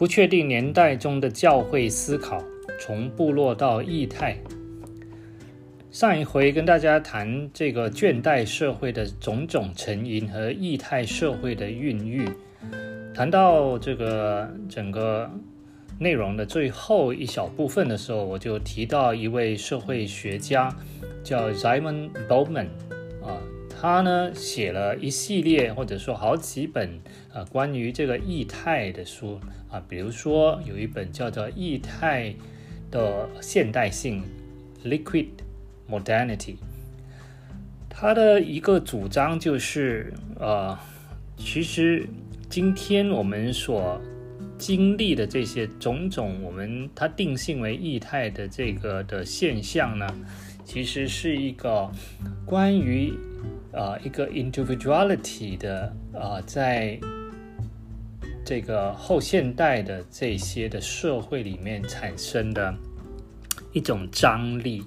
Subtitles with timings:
[0.00, 2.42] 不确定年代中的教会思考，
[2.80, 4.34] 从部落到异态。
[5.90, 12.26] 上一回跟大家谈这个倦怠社会的种种成因和异态社会的孕育，
[13.14, 15.30] 谈到这个整个
[15.98, 20.74] 内容的最后一小部分的时候，我就提到一位社会学家
[21.22, 22.68] 叫 Simon Bowman
[23.22, 23.36] 啊，
[23.80, 27.00] 他呢写了一系列或者说好几本
[27.32, 29.40] 啊关于这个异态的书。
[29.70, 32.34] 啊，比如说有一本叫做《液态
[32.90, 34.24] 的现代性》
[34.88, 35.28] （Liquid
[35.88, 36.56] Modernity），
[37.88, 40.76] 他的一个主张就是，呃，
[41.36, 42.04] 其实
[42.48, 44.00] 今天我们所
[44.58, 50.12] 经历的这些种种，我们它定性为液态的这个的现象呢，
[50.70, 51.90] 其实是一个
[52.46, 53.12] 关于
[53.72, 56.96] 呃一个 individuality 的呃在。
[58.42, 62.74] 这个后现代的这些的社会里面产生的
[63.72, 64.82] 一种张力，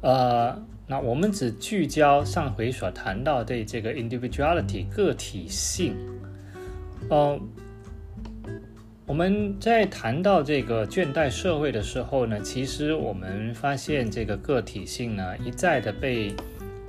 [0.00, 5.94] 呃，那我们只聚焦上回所谈到的这个 individuality 个体性，
[7.10, 7.38] 呃，
[9.08, 16.34] 我们在谈到这个倦怠社会的时候呢，其实我们发现这个个体性呢一再的被。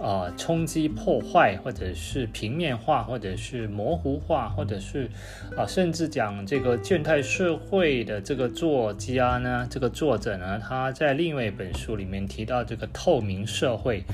[0.02, 5.10] 呃，冲击、破坏，或者是平面化，或者是模糊化，或者是
[5.58, 14.06] 啊，甚至讲这个倦怠社会的这个作家呢，这个作者呢，他在另外一本书里面提到这个透明社会，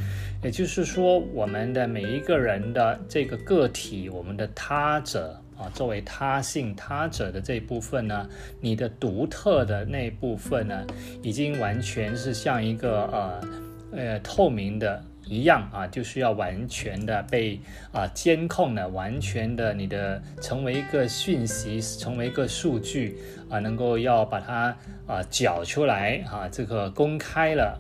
[0.44, 8.28] 也就是说，我们的每一个人的这个个体，我们的他者啊，作为他性他者的这一部分呢，
[8.62, 10.86] 你的独特的那一部分呢，
[11.22, 13.48] 已经完全是像一个呃
[13.92, 15.04] 呃透明的。
[15.28, 17.60] 一样啊，就是要完全的被
[17.92, 23.18] 啊监控的，完全的你的成为一个讯息，成为一个数据
[23.50, 24.78] 啊，能够要把它
[25.08, 27.76] 啊缴出来啊，这个公开了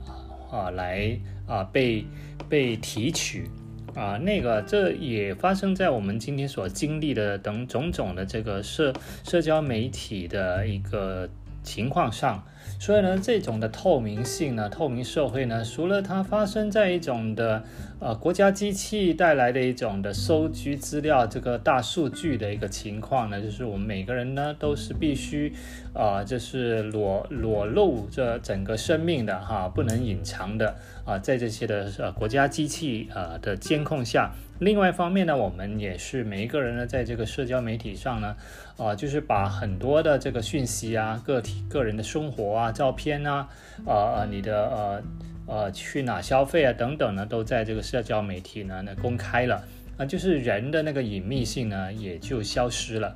[0.51, 2.03] 啊，来啊被
[2.49, 3.47] 被提取
[3.95, 11.29] 啊，那个这也发生在我们今天所经历的等种种的这个社社交媒体的一个
[11.65, 12.45] 情况上。
[12.77, 17.63] 所以呢，这种的透明性呢，透明社会呢，除了它发生在一种的
[17.99, 25.53] 呃国家机器带来的一种的收集资料这个大数据的一个情况呢，就是我们每个人呢都是必须
[25.93, 30.75] 啊，就是裸裸露这整个生命的哈，不能隐藏的
[31.05, 34.31] 啊，在这些的呃国家机器呃的监控下。
[34.59, 38.35] 另外一方面呢，我们也是每一个人呢，在这个社交媒体上呢，
[38.77, 43.49] 啊，就是把很多的这个讯息啊，个体个人的生活啊、照片啊，
[43.85, 45.03] 呃，你的呃
[45.45, 49.63] 呃去哪消费啊等等呢，都在这个社交媒体呢呢公开了，
[49.97, 53.15] 啊，就是人的那个隐秘性呢也就消失了，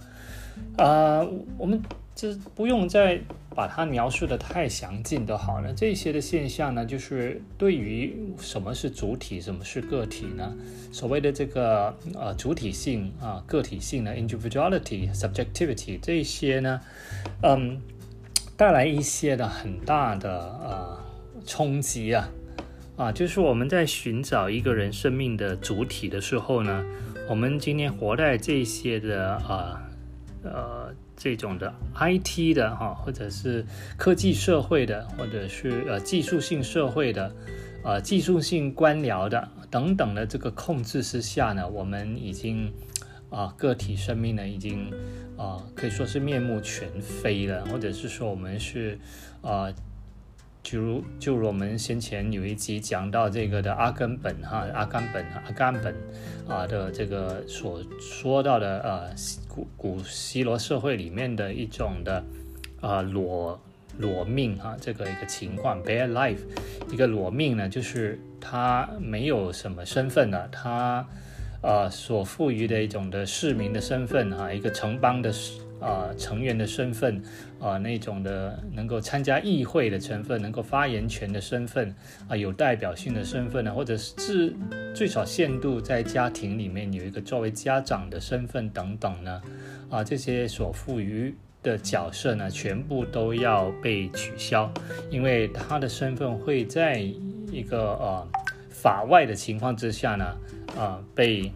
[0.78, 1.26] 啊，
[1.58, 1.82] 我们
[2.14, 3.22] 这不用再。
[3.56, 5.74] 把它描述的太详尽都好了。
[5.74, 10.56] 这些的现象呢，就是对于什么是主体，什么是个体呢？
[10.92, 16.80] 所谓的这个呃主体性啊，个体性的 individuality、subjectivity 这些呢，
[17.44, 17.82] 嗯，
[18.56, 20.30] 带来一些的很大的
[20.64, 20.98] 呃
[21.46, 22.30] 冲击啊
[22.96, 26.84] 啊，就是我们在寻找一个人生命的主体的时候呢，
[27.30, 29.80] 我们今天活在这些的呃
[30.44, 30.94] 呃。
[31.22, 33.66] 这种的 IT 的哈，或者是
[33.98, 37.30] 科技社会的，或者是呃技术性社会的，
[37.84, 42.72] 呃技术性官僚的等等的这个控制之下呢，我们已经
[43.30, 44.90] 啊个体生命呢已经
[45.36, 48.98] 啊可以说是面目全非了，或者是说我们是
[49.42, 49.68] 啊。
[50.62, 55.96] 就如就如我们先前有一集讲到这个的阿根本哈阿甘本阿甘本
[56.48, 59.16] 啊的这个所说到的呃
[59.48, 62.24] 古古希罗社会里面的一种的
[62.82, 63.60] 啊裸
[63.98, 66.42] 裸命哈这个一个情况 bare life
[66.92, 71.06] 一个裸命呢就是他没有什么身份了他
[71.62, 75.34] 呃所赋予的一种的市民的身份哈一个城邦的。
[75.80, 77.22] 啊，成员的身份，
[77.60, 81.94] 啊，那种的能够参加议会的成分，能够发言权的身份，
[82.28, 84.54] 啊，有代表性的身份呢，或者是至
[84.94, 89.42] 最少限度在家庭里面有一个作为家长的身份等等呢，
[89.90, 91.34] 啊，这些所赋予
[91.64, 94.72] 的角色呢，全部都要被取消，
[95.10, 97.00] 因为他的身份会在
[97.52, 98.28] 一个呃
[98.70, 100.38] 法外的情况之下呢，
[100.78, 101.52] 啊，被，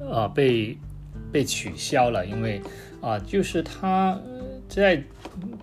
[0.00, 0.76] 呃，被
[1.32, 2.60] 被取消了，因为。
[3.02, 4.16] 啊，就是他
[4.68, 5.02] 在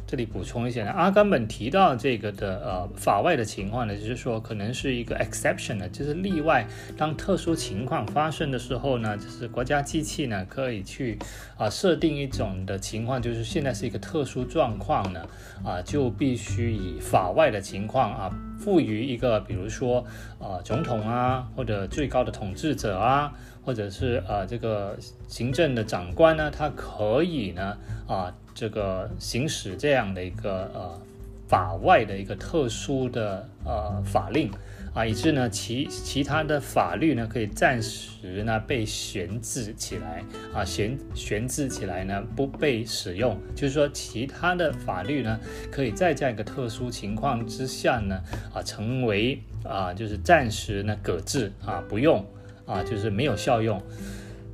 [0.06, 6.68] 这里补充一下呢，阿甘本提到这个的呃法外的情况呢，就是说可能是一个 exception 呢，就是例外。
[6.98, 11.18] 当特殊情况发生的时候呢，就是国家机器呢可以去
[11.57, 15.25] 啊设定一种的情况，就是现在是一个特殊状况呢，
[15.63, 18.30] 啊就必须以法外的情况啊
[18.60, 20.04] 赋予一个，比如说
[20.39, 23.31] 啊总统啊或者最高的统治者啊，
[23.69, 27.77] 或者是呃这个行政的长官呢，他可以呢
[28.07, 28.33] 啊。
[28.56, 31.00] 这个行使这样的一个呃
[31.48, 34.51] 法外的一个特殊的呃法令
[34.94, 45.39] 啊，以致呢其其他的法律呢可以暂时呢被悬置起来啊，悬悬置起来呢不被使用，就是说其他的法律呢
[45.71, 48.21] 可以在这样一个特殊情况之下呢
[48.54, 52.25] 啊成为啊就是暂时呢搁置啊不用
[52.69, 53.81] 啊就是没有效用。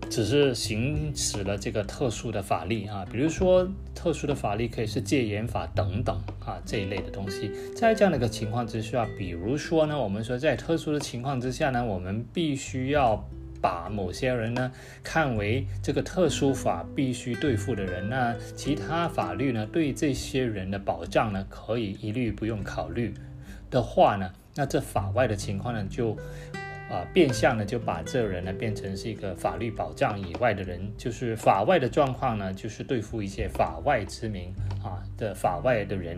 [0.07, 6.15] 只是行使了这个特殊的法律啊，比如说特殊的法律可以是戒严法等等
[6.45, 7.51] 啊这一类的东西。
[7.75, 13.27] 在这样的一个情况之下，比如说呢，我们说在特殊的情况之下呢，我们必须要
[13.59, 14.71] 把某些人呢
[15.01, 23.11] 看为这个特殊法必须对付的人，那其他法律呢对这些人的保障呢可以一律不用考虑
[23.71, 26.15] 的话呢，那这法外的情况呢就。
[26.95, 36.15] 啊，变相呢就把这个人呢变成是一个法律保障以外的人，就是法外的状况呢，就是对付一些法外之名啊的法外的人。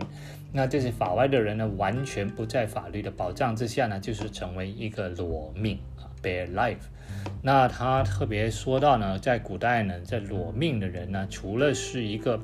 [0.54, 6.86] 那这些法外的人呢，完全不在法律的保障之下呢，就是成为一个裸命啊，bare life。
[7.42, 12.40] 那他特别说到呢，在古代呢，在裸命的人呢，除了是一个。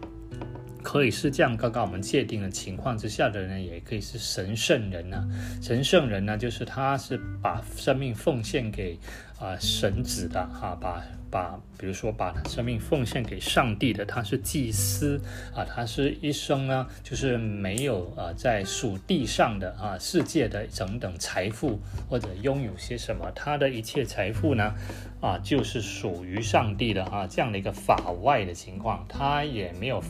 [0.83, 5.27] 可以是这样，刚刚我们界定的情况之下的人，也可以是神圣人呢。
[5.61, 8.99] 神圣人呢，就是他是把生命奉献给
[9.39, 11.01] 啊神子的哈，把
[11.31, 15.19] 把比如说把生命奉献给上帝的，他是祭司
[15.55, 24.75] 啊，他是一生呢，就是没有啊在属地上的啊世界的等等财富或者拥有些什么，他的一切财富呢
[25.21, 30.03] 啊就是属于上帝的啊这样的一个法外的情况，他也没有。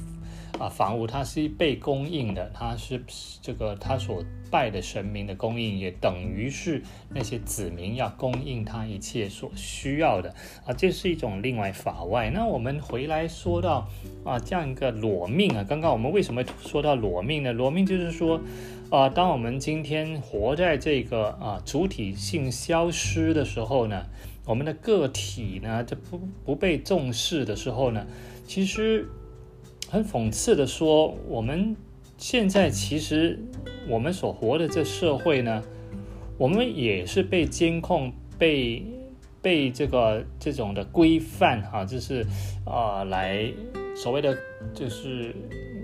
[0.60, 3.04] 啊，房屋它是被供应的，它是
[3.42, 10.34] 这个他所拜的神明的供应，也等于是那些子民要供应他一切所需要的
[10.64, 12.30] 啊，这是一种另外法外。
[12.30, 13.90] 那我们回来说到
[14.24, 17.52] 啊，这样一个裸命啊，刚刚我们为什么说到裸命呢？
[17.52, 18.40] 裸命就是说
[18.92, 24.06] 啊，当我们今天活在这个啊主体性消失的时候呢，
[24.46, 28.06] 我们的个体呢，这不不被重视的时候呢，
[28.46, 29.10] 其实。
[29.94, 31.76] 很讽刺的说，我们
[32.18, 33.38] 现在其实
[33.88, 35.64] 我们所活的这社会呢，
[36.36, 38.84] 我们也是被监控、被
[39.40, 42.26] 被这个这种的规范哈，就是
[42.66, 43.48] 啊，来
[43.96, 44.36] 所谓的
[44.74, 45.32] 就是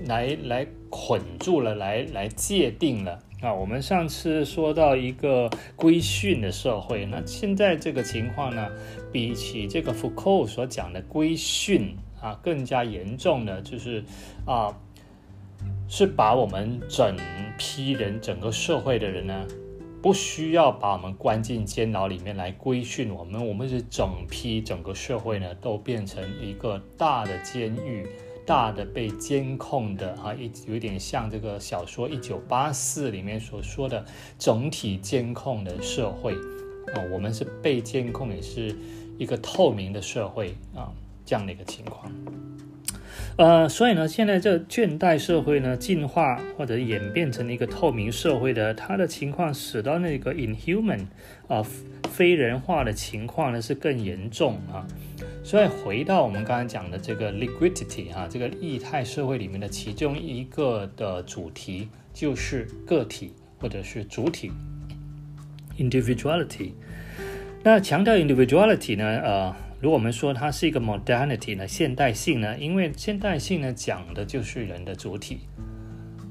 [0.08, 3.54] 来来捆住了，来来界定了啊。
[3.54, 8.70] 我们上次说到一个规训的社会，那现在这个情况呢，
[9.12, 11.96] 比起这个 Foucault 所讲的规训。
[12.21, 14.04] 啊，更加严重的就是，
[14.45, 14.75] 啊，
[15.88, 17.16] 是把我们整
[17.57, 19.48] 批人、整个社会的人呢，
[20.01, 28.07] 不需要把我们关进监牢里面来规训我们，我们是整批整个社会呢，都变成一个大的监狱，
[28.45, 34.06] 大的被监控的啊，一有点像这个小说《一九八四》里面所说的
[34.38, 36.33] 整体监控的社会
[36.94, 38.75] 啊，我们是被监控，也是
[39.17, 40.91] 一个透明的社会啊。
[41.29, 42.12] 这样的一个情况，
[43.38, 51.05] 呃，所以呢，现在这倦怠社会呢，进化或者演变成一个透明社会的，它的情况使到那个 inhuman
[51.48, 51.63] 啊，
[52.09, 54.88] 非人化的情况呢是更严重啊。
[55.43, 64.51] 所以回到我们刚才讲的这个 liquidity 啊，这个液态社会里面的其中一个的主题就是个体或者是主体
[65.77, 66.71] individuality。
[67.62, 69.55] 那强调 individuality 呢，呃。
[69.81, 75.39] 如果我们说它是一个 modernity 呢，现代性呢，因为现代性呢讲的就是人的主体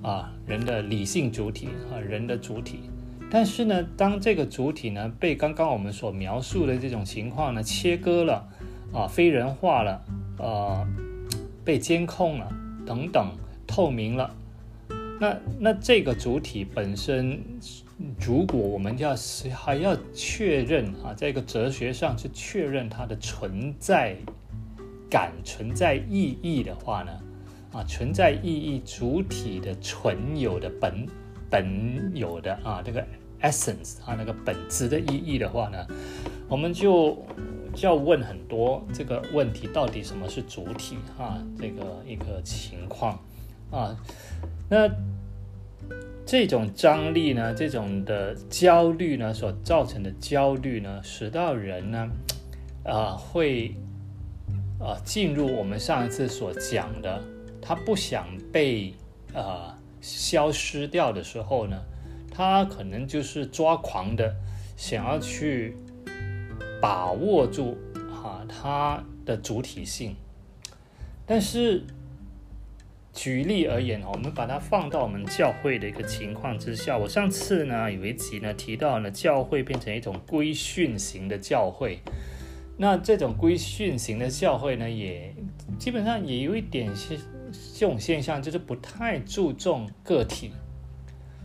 [0.03, 2.81] 啊，人的理性主体啊，人的主体。
[3.31, 8.47] 但是呢，当这个主体呢被刚刚我们所描述的这种情况呢切割了
[8.93, 10.05] 啊，非人化了，
[10.39, 10.87] 呃，
[11.65, 12.53] 被监控了
[12.87, 13.31] 等等，
[13.67, 14.35] 透明了，
[15.19, 17.41] 那那这个主体本身。
[18.21, 24.17] 如果我们要是还要确认啊，在一个哲学上去确认它的存在
[25.11, 27.13] 感、存在意义的话呢，
[27.73, 31.07] 啊，存在意义主体的存有的本
[31.51, 33.05] 本有的啊，这个
[33.43, 35.85] essence 啊，那个本质的意义的话呢，
[36.49, 37.19] 我们就
[37.75, 41.45] 就要问很多这个问题：到底什么是主体啊？
[41.59, 43.19] 这个一个情况。
[43.73, 43.97] 啊。
[44.71, 44.89] 那
[46.31, 52.07] 这种张力呢，这种的焦虑呢，所造成的焦虑呢，使到人呢，
[52.85, 53.75] 啊，会
[54.79, 57.25] 啊进入我们上一次所讲的，
[57.63, 58.93] 他不想被
[59.33, 61.81] 呃消失掉的时候呢，
[62.31, 64.37] 他可能就是抓狂的
[64.77, 65.79] 想要去
[66.79, 67.79] 把握住
[68.23, 70.15] 啊他的主体性，
[71.25, 71.83] 但是。
[73.21, 76.97] 举例而言我们把它放到我们教会的一个情况之下。
[76.97, 81.99] 我上次呢有一集呢提到呢，教会变成一种规训型的教会。
[82.77, 85.35] 那这种规训型的教会呢，也
[85.81, 87.19] 基本上也有一点是
[87.75, 90.53] 这种现象，就是不太注重个体。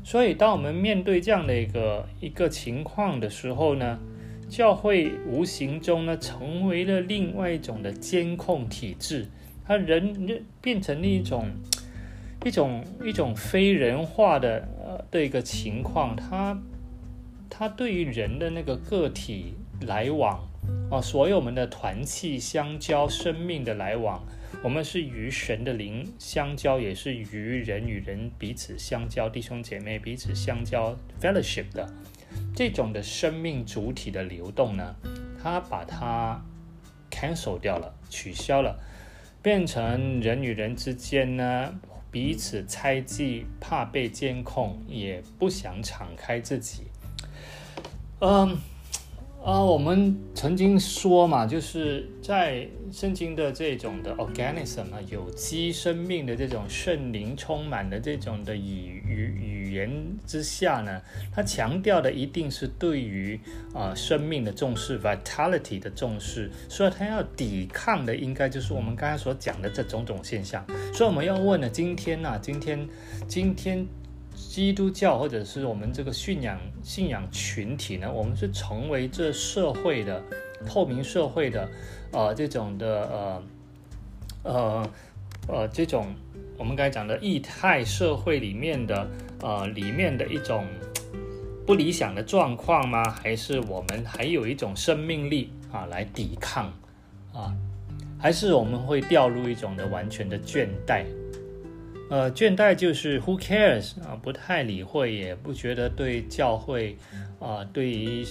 [0.04, 4.00] 所以，当我们面对这样的一个一个情况的时候呢，
[4.48, 9.28] 教会无形中呢成为了另外一种的监控体制。
[9.66, 11.48] 他人人变成了一种
[12.46, 16.62] 一种一种非人化的呃的一个情况，他
[17.50, 20.48] 他对于人的那个个体来往
[20.92, 24.22] 啊，所有我们的团契相交、生命的来往，
[24.62, 31.90] 我们是与神的灵相交，也是与人与人彼此相交，弟兄姐妹彼此相交 fellowship 的
[32.56, 34.96] 这种的生命主体的流动呢，
[35.42, 36.44] 他把它
[37.10, 38.78] cancel 掉了，取消了。
[39.44, 46.84] 变成人与人之间呢，彼此猜忌，怕被监控，也不想敞开自己。
[48.22, 48.58] 嗯。
[49.46, 59.90] 啊，我们曾经说嘛，就是在圣经的这种的 organism 啊，有机生命的这种圣灵充满的这种的语语语言
[60.26, 61.02] 之下呢，
[61.34, 63.40] 它强调的一定是对于
[63.74, 70.66] 啊生命的重视，vitality 的重视，所以它要抵抗的应该就是我们刚才所讲的这种种现象。
[70.94, 72.88] 所以我们要问呢，今天呢，今天，
[73.28, 73.86] 今天。
[74.36, 80.22] 基督教或者是我们这个信仰信仰群体呢，我们是成为这社会的
[80.66, 81.70] 透明社会的，
[82.12, 83.44] 呃，这种的呃
[84.44, 84.90] 呃
[85.48, 86.14] 呃这种
[86.58, 89.08] 我们刚才讲的异态社会里面的
[89.44, 90.66] 呃里面的一种
[91.68, 93.04] 不理想的状况吗？
[93.10, 96.74] 还是我们还有一种生命力啊来抵抗
[97.34, 97.54] 啊？
[98.20, 101.04] 还是我们会掉入一种的完全的倦怠？
[102.10, 106.96] 呃，倦怠就是 who cares 啊，不太理会，也不觉得对教会
[107.40, 108.24] 啊，对于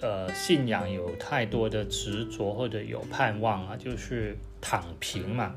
[0.00, 5.54] 呃信仰有太多的执着或者有盼望啊，就是躺平嘛。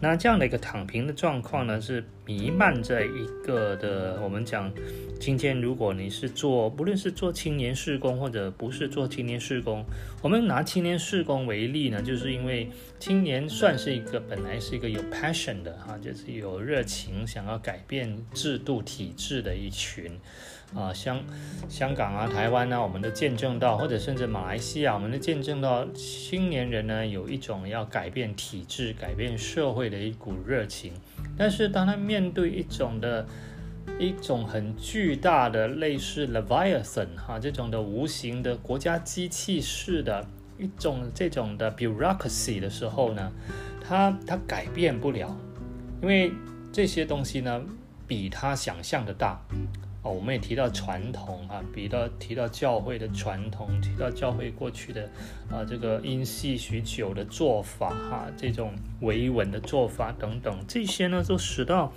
[0.00, 4.20] 那这样的一个躺平的状况呢，是弥漫在一个的。
[4.22, 4.72] 我们讲，
[5.18, 9.84] 今天如果你是做，不论是做青年事工或者不是做青年事工，
[10.22, 12.70] 我们拿青年事工为例呢，就是因为
[13.00, 20.12] 青年算是一个本来是一个有 passion 的哈，就是有热情想要改变制度体制的一群。
[20.74, 21.18] 啊，香
[21.68, 30.92] 香港啊，台湾呢，我们都见证到，或者甚至马来西亚，我们都见证到青年人呢有一种要改变体制、改变社会的一股热情。
[31.38, 33.26] 但是，当他面对一种的、
[33.98, 40.26] 一种很巨大的类似 Leviathan 哈这种的无形的国家机器式的
[40.58, 43.32] 一种这种的 bureaucracy 的时候呢，
[43.80, 45.34] 他他改变不了，
[46.02, 46.30] 因为
[46.70, 47.62] 这些东西呢
[48.06, 49.40] 比他想象的大。
[50.02, 55.10] 哦，我们也提到传统啊，比到提到教会的传统，提到教会过去的
[55.50, 61.92] 啊这个因系许久的做法哈，这种维稳的做法等等，这些呢就使到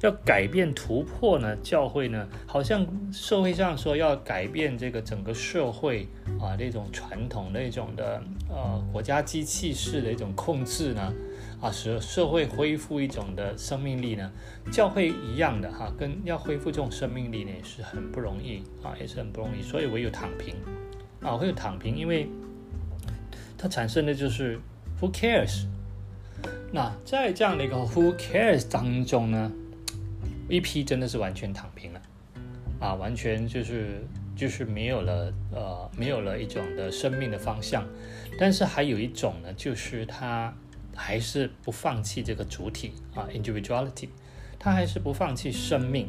[0.00, 6.08] 要改变突破呢，教会呢好像社会上说要改变这个整个社会
[6.40, 11.12] 啊那种传统那种的呃国家机器式的一种控制呢。
[11.60, 14.30] 啊，使社会恢复一种的生命力呢，
[14.70, 19.62] 教会一样的哈，跟要恢复这种生命力呢，也是很不容易啊，也是很不容易。
[19.62, 20.54] 所以唯有躺平
[21.22, 22.28] 啊，会有躺平，因为
[23.56, 24.60] 它产生的就是
[25.00, 25.64] who cares。
[26.70, 29.50] 那在这样的一个 who cares 当中呢，
[30.48, 32.02] 一批真的是完全躺平了
[32.80, 37.86] 啊，完全就是就是没有了呃，没有了一种的生命的方向。
[38.38, 40.54] 但是还有一种呢，就是他。
[40.96, 44.08] 还是不放弃这个主体啊，individuality，
[44.60, 46.08] 他还是不放弃生命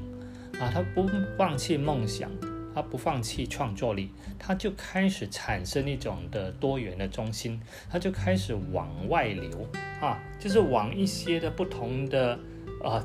[0.60, 2.30] 啊，他不放弃梦想，
[2.72, 9.68] 他不放弃创作力，他就开始产生一种的多元的中心，他就开始往外流
[10.00, 12.38] 啊，就是往一些的不同的
[12.84, 13.04] 啊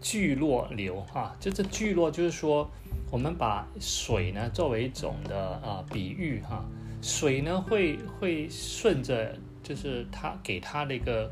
[0.00, 2.70] 聚落流啊，就这聚落就是说，
[3.10, 6.64] 我们把水呢作为一种的啊比喻哈，
[7.02, 9.34] 水呢会会顺着。
[9.60, 11.30] 就是它给它的一个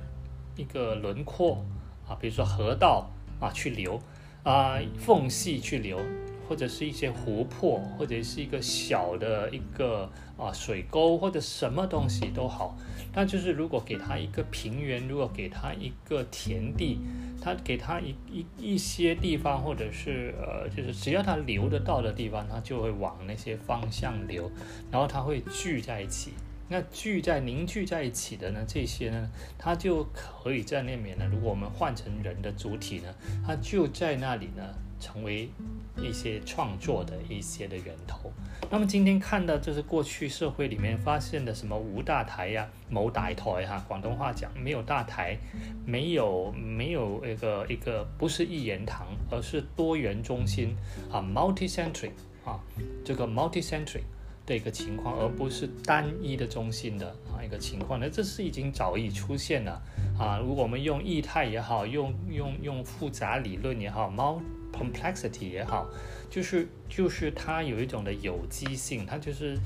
[0.57, 1.65] 一个轮廓
[2.07, 3.09] 啊，比如说河道
[3.41, 3.99] 啊去流
[4.43, 5.99] 啊缝隙去流。
[6.49, 12.77] 或者是一些湖泊，或者是一个小的一个啊水沟，或者什么东西都好。
[13.15, 16.99] 那就是如果给他一个平原，如果给他一个田地，
[17.43, 24.51] 他给他一一一些地方，或者是呃，就是只要他流得到的地方，他就会往那些方向流，
[24.91, 26.33] 然后他会聚在一起。
[26.69, 31.25] 那聚在凝聚在一起的呢，这些呢，它就可以在那边呢。
[31.31, 33.15] 如果我们换成人的主体呢，
[33.47, 34.63] 它就在那里呢。
[34.99, 35.49] 成为
[35.97, 38.33] 一些创作的一些的源头。
[38.71, 45.37] 那么今天看到就是过去社会里面发现的什么无大台呀、某大台哈，广东话讲没有大台，
[45.85, 50.75] 没有没有一个一个不是一言堂，而是多元中心
[51.11, 52.13] 啊，multi-centric
[52.45, 52.59] 啊，
[53.05, 54.03] 这个 multi-centric
[54.47, 58.01] 的一个情况，而不是单一的中心的啊一个情况。
[58.01, 59.81] 那这是已经早已出现了
[60.19, 60.39] 啊。
[60.39, 64.41] 如果我们用异态也好，用用用复杂理论也好，猫。
[64.77, 65.89] Complexity 也好，
[66.29, 69.59] 就是就是它有一种的有机性，它就是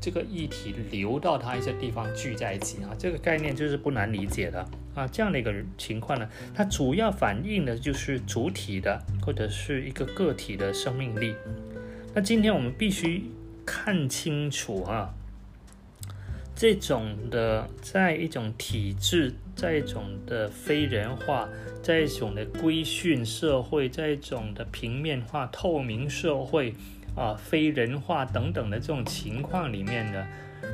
[0.00, 5.06] 这个议题流到它一些地方聚在一起啊，这个概念就是不难理解的啊。
[5.06, 11.34] 这样的一个情况呢，它主要反映的就是主体的或者是一个个体的生命力。
[12.14, 13.24] 那今天我们必须
[13.64, 15.14] 看清楚啊。
[16.58, 21.48] 这种的，在一种体制，在一种的非人化，
[21.80, 26.74] 在一种的规训社会，在一种的平面化、透明社会
[27.14, 30.26] 啊，非人化等等的这种情况里面呢，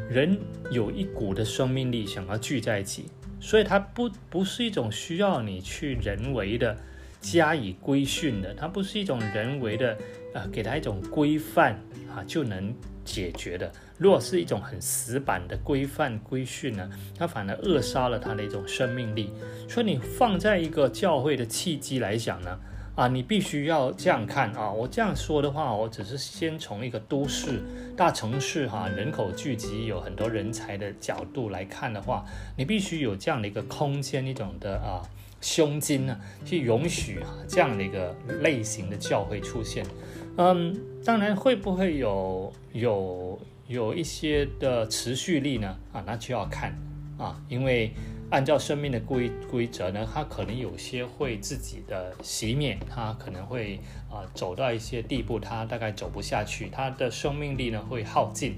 [0.09, 0.39] 人
[0.71, 3.05] 有一股的生命力想要聚在一起，
[3.39, 6.75] 所以它不不是一种需要你去人为的
[7.21, 9.95] 加以规训的，它不是一种人为的
[10.33, 11.79] 啊，给它一种规范
[12.11, 12.75] 啊就能。
[13.05, 19.31] 解决的，如果是一种很死板的规范规训呢，它反而扼杀了它的一种生命力。
[19.69, 22.59] 所以你放在一个教会的契机来讲呢，
[22.95, 24.71] 啊，你必须要这样看啊。
[24.71, 27.63] 我这样说的话，我只是先从一个都市
[27.97, 32.25] 大城市哈，人口聚集有很多人才的角度来看的话，
[32.57, 35.03] 你必须有这样的一个空间，一种的啊
[35.41, 39.85] 胸襟呢，去允许啊这样的一个类型的教会出现。
[40.37, 45.79] 嗯，当然会不会有有有一些的持续力呢？
[45.93, 46.77] 啊，那就要看
[47.17, 47.93] 啊，因为
[48.31, 53.79] 按照生命的规规则呢，它可能有些会自己的熄灭，它可能会
[54.11, 58.57] 啊走到一些地步，它大概走不下去，它的生命力呢会耗尽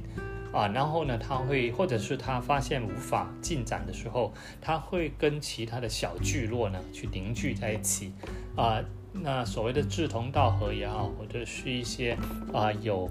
[0.55, 8.15] 啊，然后呢，它会或者是它发现无法进展的时候，它会跟其他的小聚落呢去凝聚在一起
[8.57, 8.83] 啊。
[9.23, 12.17] 那所谓的志同道合也好，或者是一些
[12.53, 13.11] 啊有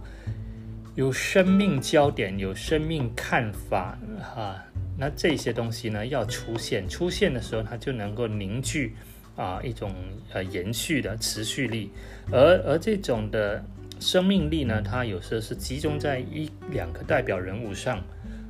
[0.96, 3.98] 有生命焦点、有生命看法
[4.36, 4.64] 啊，
[4.98, 8.96] 那这些东西呢要出现，出现的时候它就能够凝聚
[9.36, 9.94] 啊一种
[10.32, 11.92] 呃延续的持续力，
[12.32, 13.64] 而而这种的
[14.00, 18.02] 生命力呢，它有时候是集中在一两个代表人物上。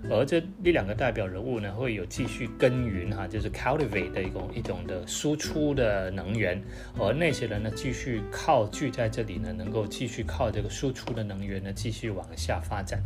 [0.09, 6.61] 而这这两个代表人物呢，会有继续耕耘哈，就是 cultivate 的一种一种的输出的能源，
[6.99, 13.03] 而那些人呢，继续靠聚在这里呢，能够继续靠这个输出的能源呢，继续往下发展。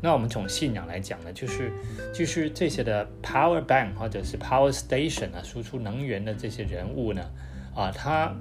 [0.00, 1.72] 那我们从信仰来讲呢，就是
[2.12, 7.22] 就是这些的 power bank 或者是 power station 啊，输出能源的这些人物呢，
[7.74, 8.34] 啊，他。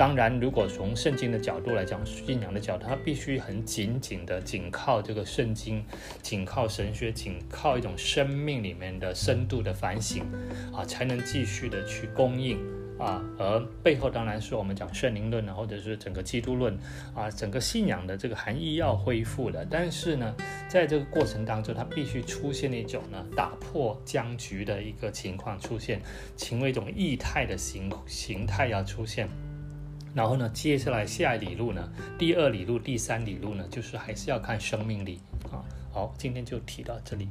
[0.00, 5.84] 当然，如果从圣经的角度来讲，信仰的角度，它必须很紧紧的紧靠这个圣经，
[6.22, 10.24] 紧靠神学，紧靠一种生命里面的深度的反省
[10.74, 12.58] 啊，才能继续的去供应
[12.98, 13.22] 啊。
[13.36, 16.74] 而背后当然是我们讲圣灵论呢，或者是整个基督论
[17.14, 19.66] 啊，整个信仰的这个含义要恢复的。
[19.70, 20.34] 但是呢，
[20.66, 26.00] 在这个过程当中，它必须出现一种呢打破僵局的一个情况出现，
[26.38, 29.28] 成为一种异态的形形态要出现。
[30.14, 35.64] 然后呢，接下来下一里路呢，第二里路、第三里路呢，就是还是要看生命力啊。
[35.92, 37.28] 好，今天就提到这里。